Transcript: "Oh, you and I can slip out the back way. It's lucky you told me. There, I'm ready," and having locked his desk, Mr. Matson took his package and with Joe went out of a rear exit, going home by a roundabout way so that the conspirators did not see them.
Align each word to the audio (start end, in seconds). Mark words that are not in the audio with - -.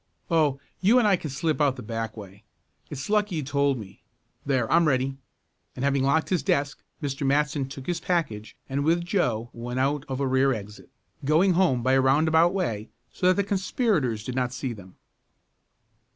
"Oh, 0.31 0.59
you 0.79 0.97
and 0.97 1.07
I 1.07 1.15
can 1.15 1.29
slip 1.29 1.61
out 1.61 1.75
the 1.75 1.83
back 1.83 2.17
way. 2.17 2.43
It's 2.89 3.07
lucky 3.07 3.35
you 3.35 3.43
told 3.43 3.77
me. 3.77 4.01
There, 4.43 4.67
I'm 4.71 4.87
ready," 4.87 5.19
and 5.75 5.85
having 5.85 6.01
locked 6.01 6.29
his 6.29 6.41
desk, 6.41 6.81
Mr. 7.03 7.23
Matson 7.23 7.69
took 7.69 7.85
his 7.85 7.99
package 7.99 8.57
and 8.67 8.83
with 8.83 9.05
Joe 9.05 9.51
went 9.53 9.79
out 9.79 10.03
of 10.07 10.19
a 10.19 10.25
rear 10.25 10.53
exit, 10.53 10.89
going 11.23 11.53
home 11.53 11.83
by 11.83 11.93
a 11.93 12.01
roundabout 12.01 12.51
way 12.51 12.89
so 13.13 13.27
that 13.27 13.35
the 13.35 13.43
conspirators 13.47 14.23
did 14.23 14.33
not 14.33 14.51
see 14.53 14.73
them. 14.73 14.95